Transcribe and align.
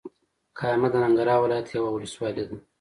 کامه 0.57 0.87
د 0.91 0.95
ننګرهار 1.03 1.39
ولايت 1.43 1.67
یوه 1.75 1.89
ولسوالې 1.93 2.43
ده. 2.49 2.55